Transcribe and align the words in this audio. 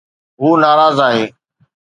هو 0.41 0.49
ناراض 0.63 0.99
آهي 1.07 1.25